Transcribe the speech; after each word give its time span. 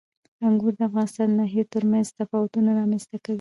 انګور 0.47 0.73
د 0.77 0.81
افغانستان 0.89 1.27
د 1.31 1.37
ناحیو 1.39 1.69
ترمنځ 1.73 2.07
تفاوتونه 2.19 2.69
رامنځته 2.79 3.17
کوي. 3.23 3.29